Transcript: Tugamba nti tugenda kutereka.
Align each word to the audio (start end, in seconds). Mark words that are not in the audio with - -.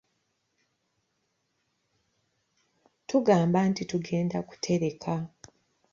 Tugamba 3.09 3.59
nti 3.69 3.83
tugenda 3.91 4.37
kutereka. 4.49 5.13